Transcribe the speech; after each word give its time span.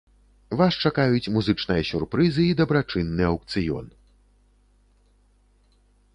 Вас 0.59 0.77
чакаюць 0.89 1.31
музычныя 1.35 1.83
сюрпрызы 1.89 2.43
і 2.47 2.57
дабрачынны 2.63 3.29
аўкцыён. 3.29 3.93